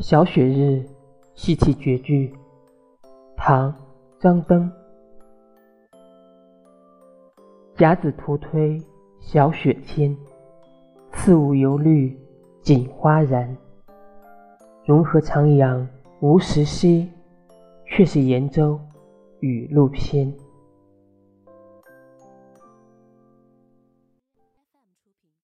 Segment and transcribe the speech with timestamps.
[0.00, 0.86] 小雪日，
[1.34, 2.32] 戏气绝句。
[3.36, 3.72] 唐·
[4.20, 4.70] 张灯。
[7.76, 8.80] 甲子图推
[9.18, 10.16] 小雪天，
[11.10, 12.16] 次午犹绿
[12.62, 13.56] 锦花然。
[14.84, 15.84] 融合徜徉
[16.20, 17.10] 无时息，
[17.84, 18.78] 却是严州
[19.40, 20.32] 雨露偏。